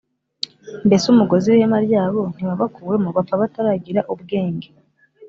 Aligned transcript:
mbese 0.87 1.05
umugozi 1.09 1.45
w’ihema 1.49 1.79
ryabo 1.87 2.21
ntiwabakuwemo’ 2.33 3.07
bapfa 3.15 3.41
bataragira 3.41 4.01
ubwenge 4.13 4.69